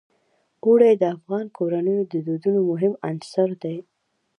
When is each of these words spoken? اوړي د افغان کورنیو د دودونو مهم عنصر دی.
اوړي 0.65 0.91
د 1.01 1.03
افغان 1.15 1.45
کورنیو 1.57 2.09
د 2.13 2.15
دودونو 2.27 2.59
مهم 2.71 2.93
عنصر 3.07 3.49
دی. 3.63 3.77